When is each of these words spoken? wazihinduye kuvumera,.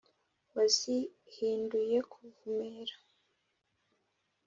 wazihinduye 0.55 1.97
kuvumera,. 2.11 2.95